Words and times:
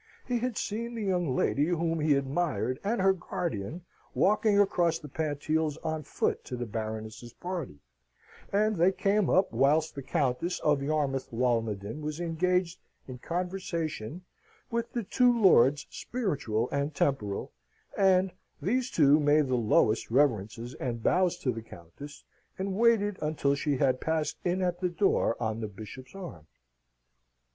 He 0.25 0.39
had 0.39 0.57
seen 0.57 0.95
the 0.95 1.03
young 1.03 1.35
lady 1.35 1.67
whom 1.67 1.99
he 1.99 2.15
admired 2.15 2.79
and 2.83 2.99
her 2.99 3.13
guardian 3.13 3.85
walking 4.15 4.59
across 4.59 4.97
the 4.97 5.07
Pantiles 5.07 5.77
on 5.83 6.01
foot 6.01 6.43
to 6.45 6.57
the 6.57 6.65
Baroness's 6.65 7.33
party, 7.33 7.81
and 8.51 8.77
they 8.77 8.91
came 8.91 9.29
up 9.29 9.53
whilst 9.53 9.93
the 9.93 10.01
Countess 10.01 10.59
of 10.61 10.81
Yarmouth 10.81 11.31
Walmoden 11.31 12.01
was 12.01 12.19
engaged 12.19 12.79
in 13.07 13.19
conversation 13.19 14.23
with 14.71 14.91
the 14.93 15.03
two 15.03 15.39
lords 15.39 15.85
spiritual 15.91 16.67
and 16.71 16.95
temporal, 16.95 17.51
and 17.95 18.31
these 18.59 18.89
two 18.89 19.19
made 19.19 19.49
the 19.49 19.53
lowest 19.55 20.09
reverences 20.09 20.73
and 20.79 21.03
bows 21.03 21.37
to 21.37 21.51
the 21.51 21.61
Countess, 21.61 22.23
and 22.57 22.73
waited 22.75 23.19
until 23.21 23.53
she 23.53 23.77
had 23.77 24.01
passed 24.01 24.39
in 24.43 24.63
at 24.63 24.79
the 24.81 24.89
door 24.89 25.37
on 25.39 25.59
the 25.61 25.67
Bishop's 25.67 26.15
arm. 26.15 26.47